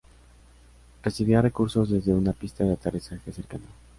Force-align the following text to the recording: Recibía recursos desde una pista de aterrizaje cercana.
Recibía 1.03 1.43
recursos 1.43 1.91
desde 1.91 2.11
una 2.11 2.33
pista 2.33 2.63
de 2.63 2.73
aterrizaje 2.73 3.31
cercana. 3.31 3.67